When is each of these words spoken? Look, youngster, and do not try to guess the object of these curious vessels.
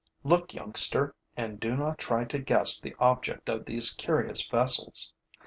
Look, 0.23 0.55
youngster, 0.55 1.13
and 1.37 1.59
do 1.59 1.75
not 1.75 1.99
try 1.99 2.23
to 2.23 2.39
guess 2.39 2.79
the 2.79 2.95
object 2.97 3.49
of 3.49 3.65
these 3.65 3.93
curious 3.93 4.43
vessels. 4.47 5.13